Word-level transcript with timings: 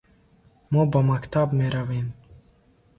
Мо 0.71 0.81
ба 0.91 0.99
мактаб 1.09 1.47
меравем. 1.59 2.07